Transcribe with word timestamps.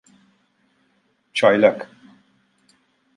Çaylak. 1.33 1.89